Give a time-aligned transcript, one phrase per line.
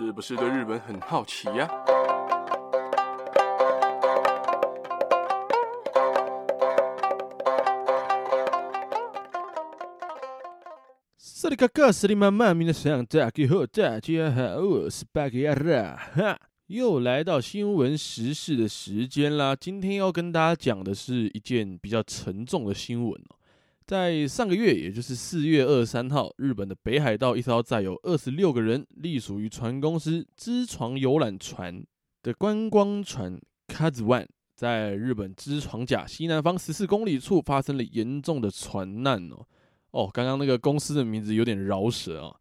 [0.00, 1.68] 是不是对日本很好奇呀？
[11.16, 19.56] 萨利卡卡，萨利妈妈，明的上大家好，大家好，我是巴吉亚拉，哈，又来到新闻时事的时间啦。
[19.56, 23.37] 今天要跟大家讲的是一件比较沉重的新闻哦。
[23.88, 31.82] 在上个月，也就是四月二十三号，日本的北海道一艘载有二十六个人、隶属于船公司知床游览船
[32.22, 39.46] 的观光船 KAZUONE，在日本知床岬西南方十四公里处发生了严重的船难哦。
[39.92, 42.36] 哦，刚刚那个公司的名字有点绕舌啊。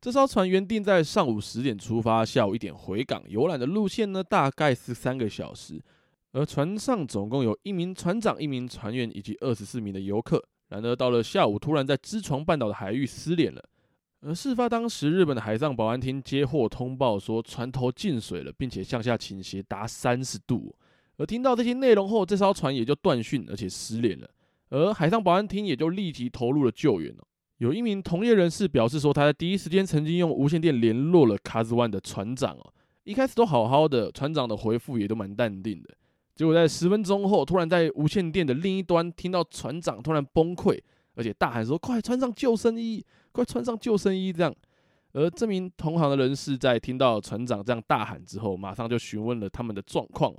[0.00, 5.82] 这艘船原定在上午十点出发，下午一点回港游览的路线呢，大概是三个小时，
[6.30, 10.40] 而船上总共有一名船长、一名船员以及二十四名的游客。
[10.72, 13.62] 然而到了下午，突然在知床半岛的海域失联了。
[14.22, 20.74] 而事发当时，日本的海上保安厅接获通报说船头进水了，并且向下倾斜达三十度。
[21.18, 24.26] 而听到这些内容后，这艘船也就断讯，而且失联了。
[24.70, 27.14] 而海上保安厅也就立即投入了救援。
[27.58, 32.72] 有一名同业人士表示说，他在第一时间曾经用无线电联络了 KAZUONE 的船长哦，
[33.04, 35.90] 一开始都好好的，船长的回复也都蛮淡定的。
[36.42, 40.76] 结果在十分钟后，突然在无线电的另一端听到船长突然崩溃，
[41.14, 44.52] 而且大喊说：“快穿上救生衣，快穿上救生衣！”这样，
[45.12, 50.34] 而这名同行的人士在听到船长这样大喊之后，马上就询问了他们的状况。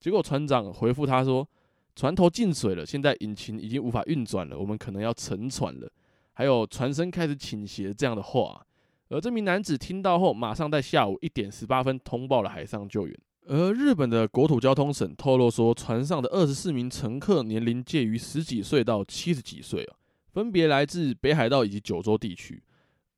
[0.00, 1.46] 结果船长回复他说
[1.94, 5.92] ：“船头进水了，现在引擎已经无法运转了，我们可能要沉船了。”
[6.32, 8.66] 还有船身开始倾斜这样的话。
[9.10, 13.14] 而这名男子听到后，马上在下午一点十八分通报了海上救援。
[13.48, 19.96] 而日本的国土交通省透露说，船上的二十四名乘客年龄介于十几岁到七十几岁哦，
[20.32, 22.62] 分别来自北海道以及九州地区。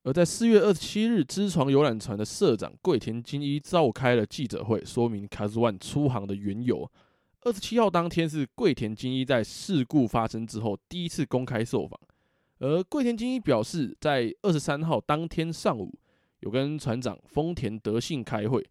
[0.03, 6.89] 而在四月二十七日，知床游览船的社长桂田金一召开了记者会，说明 Kazuan 出航的缘由。
[7.41, 11.99] 二十七号当天是桂田金一在事故发生之后第一次公开受访，
[12.57, 15.93] 而桂田金一表示，在二十三号当天上午
[16.39, 18.67] 有跟船长丰田德信开会。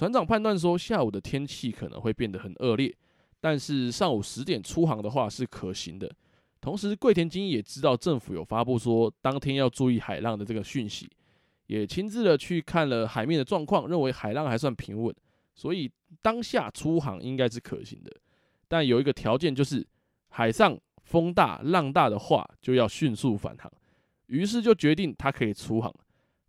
[0.00, 2.90] 船长判断说，下午的天气可能会变得很恶劣，
[3.38, 6.10] 但是上午十点出航的话是可行的。
[6.58, 11.06] 同时，桂田精一也知道政府有发布说当天要注意海浪的这个讯息，
[11.66, 15.14] 也亲自的去看了海面的状况，认为海浪还算平稳，
[15.54, 18.10] 所以当下出航应该是可行的。
[18.68, 19.86] 但有一个条件就是
[20.30, 23.70] 海上风大浪大的话，就要迅速返航。
[24.28, 25.94] 于是就决定他可以出航。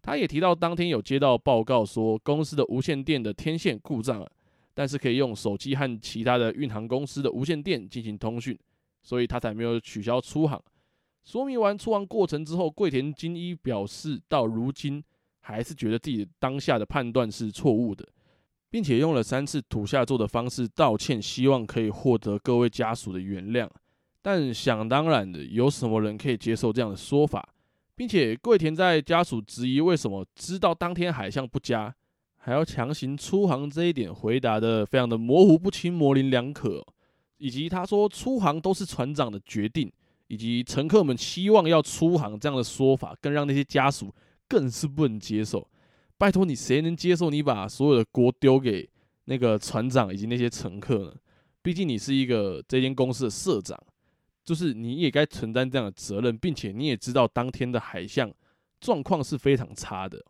[0.01, 4.31] 他也提到，当天有接到报告说公司的无线电的天线故障了，
[4.73, 8.57] 但是可以用手机和其他的运航公司的无线电进行通讯，
[9.03, 10.61] 所以他才没有取消出航。
[11.23, 15.03] 说明完出航过程之后，桂田精一表示，到如今
[15.40, 18.03] 还是觉得自己当下的判断是错误的，
[18.72, 23.69] 并且用了三次土下座的方式道歉，希望可以获得各位家属的原谅。
[24.23, 27.47] 但想当然的，有什么人可以接受这样的说法？
[27.96, 31.94] 并且桂田在家属质疑为什么知道当天海象不佳，
[32.38, 36.84] 还要强行出航这一点，回答的非常的模糊不清、模棱两可，
[37.38, 39.91] 以及他说出航都是船长的决定，
[40.28, 44.13] 以及乘客们希望要出航这样的说法，更让那些家属
[44.47, 45.68] 更是不能接受。
[46.18, 48.90] 拜托你，谁能接受你把所有的锅丢给
[49.25, 51.13] 那个船长以及那些乘客呢？
[51.62, 53.78] 毕竟你是一个这间公司的社长。
[54.44, 58.31] 就是你也该承担这样的责任，并且你也知道当天的海象
[58.79, 60.24] 状况是非常差的，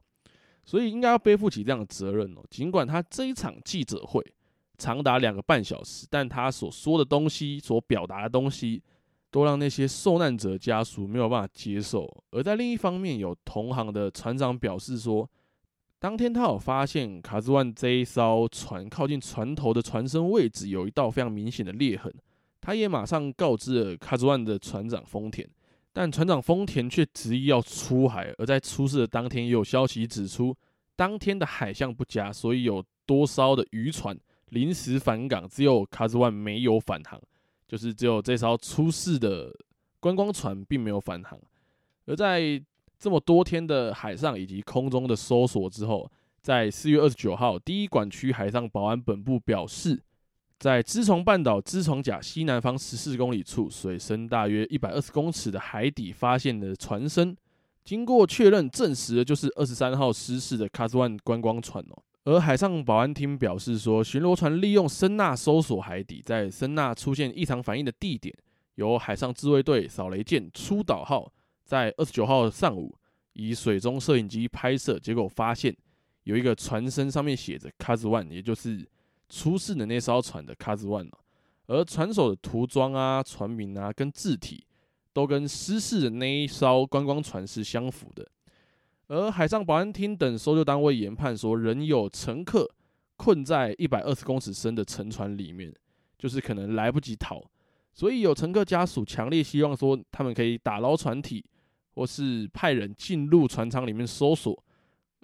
[0.65, 2.41] 所以应该要背负起这样的责任哦。
[2.49, 4.21] 尽管他这一场记者会
[4.77, 8.83] 长达两个半小时，但他所说的东西、所表达的东西，
[9.29, 12.23] 都让那些受难者家属没有办法接受。
[12.31, 15.29] 而在另一方面，有同行的船长表示说，
[15.99, 22.13] 当天他有发现卡兹万这一艘船靠近船头的船身位置有一道非常明显的裂痕。
[22.61, 25.49] 他也马上告知了 KAZUONE 的船长丰田，
[25.91, 28.31] 但船长丰田却执意要出海。
[28.37, 30.55] 而在出事的当天，也有消息指出，
[30.95, 34.15] 当天的海象不佳，所以有多艘的渔船
[34.49, 37.19] 临时返港，只有 KAZUONE 没有返航，
[37.67, 39.51] 就是只有这艘出事的
[39.99, 41.39] 观光船并没有返航。
[42.05, 42.63] 而在
[42.99, 46.07] 这么多天的海上以及空中的搜索之后，
[46.43, 50.03] 在四月二十九号，第一管区海上保安本部表示。
[50.61, 57.35] 在知床半岛知床岬西南方十四公里处，水深大约一百二十公尺的海底发现的船身，
[57.83, 62.03] 经过确认证实的就是二十三号失事的 KAZUONE 观光船哦。
[62.25, 68.31] 而海上保安厅表示说，巡逻船利用声纳搜索海底，在声纳出现异常反应的地点，
[68.75, 71.33] 由海上自卫队扫雷舰出岛号
[71.65, 72.95] 在二十九号上午
[73.33, 75.75] 以水中摄影机拍摄，结果发现
[76.25, 78.87] 有一个船身上面写着 “KAZUONE”，也就是
[79.31, 81.09] 出事的那艘船的 “KAZUONE”
[81.67, 84.65] 而船首的涂装啊、船名啊跟字体
[85.13, 88.29] 都跟失事的那一艘观光船是相符的。
[89.07, 92.69] 而海上保安厅等搜救单位研判说，仍有乘客
[93.15, 95.73] 困在一百二十公尺深的沉船里面，
[96.17, 97.41] 就是可能来不及逃。
[97.93, 101.43] 所以有乘客家属强烈希望说，他们可以打捞船体，
[101.93, 104.61] 或是派人进入船舱里面搜索。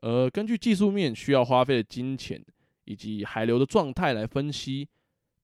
[0.02, 2.42] 而根据技术面需要花费的金钱
[2.88, 4.90] 以及海流的状态来分析，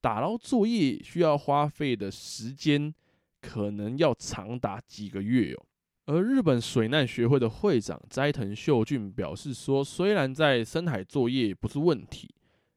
[0.02, 2.92] 打捞作业需要花费的时间
[3.40, 5.66] 可能要长达几个月哦。
[6.06, 12.34] 而日本水难学会的会长斋藤秀俊表示说，虽然在深海作业不是问题。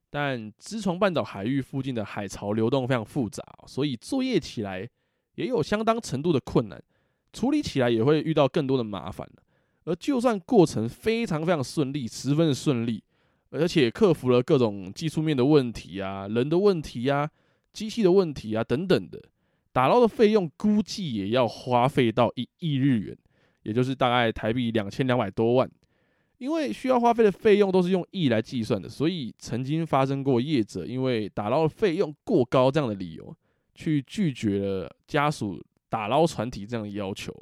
[0.08, 4.88] 但知床半岛海域附近的海潮流动非常复杂，所以作业起来
[5.34, 6.82] 也有相当程度的困难，
[7.34, 9.28] 处理起来也会遇到更多的麻烦。
[9.84, 13.02] 而就算过程非常非常顺利，十分的顺利，
[13.58, 17.28] 而且克服了各种技术面的问题啊、人的问题啊、
[17.72, 19.22] 机器的问题啊等等的，
[19.72, 23.16] 打捞的费用估计也要花费到一亿日元，
[23.62, 25.70] 也就是大概台币两千两百多万。
[26.38, 33.34] 因为需要花费的费用都是用亿来计算的，所以曾经发生过业者因为打捞的费用过高这样的理由，
[33.74, 35.58] 去拒绝了家属
[35.88, 37.32] 打捞船体这样的要求。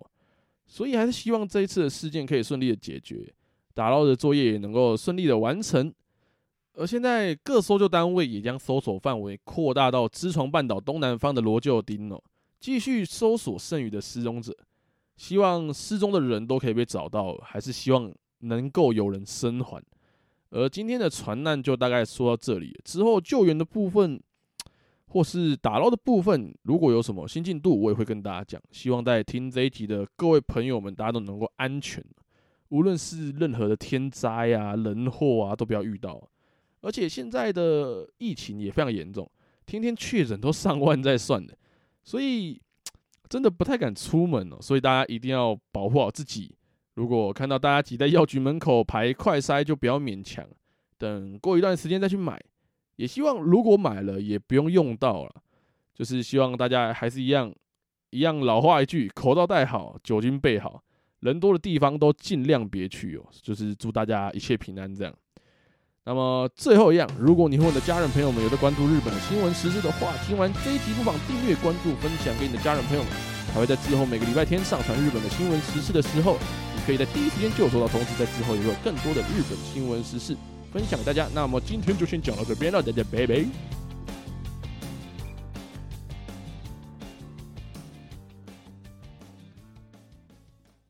[0.66, 3.32] 所以还是希望这一次的事件可以顺利的解决，
[3.74, 5.92] 打捞的作业也能够顺利的完成。
[6.74, 12.22] 而现在各搜救单位也将搜索范围扩大到知床半岛东南方的罗臼町哦，
[12.60, 14.54] 继续搜索剩余的失踪者，
[15.16, 18.12] 希望失踪的人都可以被找到，还是希望。
[18.46, 19.82] 能够有人生还，
[20.50, 22.78] 而今天的船难就大概说到这里。
[22.84, 24.22] 之后救援的部分，
[25.06, 28.60] 或是打捞的部分，如果有什么新进度，我也会跟大家讲。
[28.70, 32.04] 希望在听这一集的各位朋友们，大家都能够安全，
[32.68, 36.22] 无论是任何的天灾啊、人祸啊，都不要遇到。
[36.84, 39.28] 而且现在的疫情也非常严重，
[39.64, 41.56] 天天确诊都上万在算的，
[42.02, 42.60] 所以
[43.28, 44.58] 真的不太敢出门哦。
[44.60, 46.54] 所以大家一定要保护好自己。
[46.96, 50.46] 如果看到大家挤在药局门口排快筛，就不要勉强，
[50.98, 52.38] 等过一段时间再去买。
[52.96, 55.30] 也希望如果买了，也不用用到了，
[55.94, 57.52] 就是希望大家还是一样，
[58.10, 60.84] 一样老话一句，口罩戴好，酒精备好，
[61.20, 63.26] 人多的地方都尽量别去哦。
[63.42, 65.12] 就是祝大家一切平安这样。
[66.06, 73.12] 那么最后一样，如果你和你的家人朋友们有在关注日本的新闻时事的话，听完这一集不妨订阅、关注、分享给你的家人朋友们，
[73.54, 76.36] 还会在之后每个礼拜天上传日本的新闻时事的时候。
[76.76, 80.36] 你可以在第一时间就收到通知，在之后也会有更多的日本新闻时事
[80.70, 81.26] 分享给大家。
[81.34, 83.73] 那么今天就先讲到这边了，大家拜拜。